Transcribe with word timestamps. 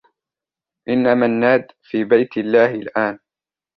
إنّ 0.89 1.17
منّاد 1.17 1.67
في 1.81 2.03
بيت 2.03 2.37
الله 2.37 2.75
الآن. 2.75 3.19